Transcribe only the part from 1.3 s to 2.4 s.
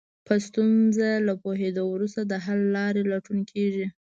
پوهېدو وروسته د